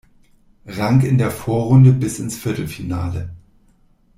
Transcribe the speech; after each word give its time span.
Rang 0.65 1.01
in 1.03 1.19
der 1.19 1.29
Vorrunde 1.29 1.93
bis 1.93 2.17
ins 2.17 2.35
Viertelfinale. 2.35 3.35